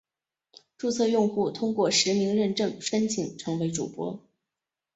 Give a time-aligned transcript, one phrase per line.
[0.79, 4.19] 注册用户通过实名认证申请成为主播。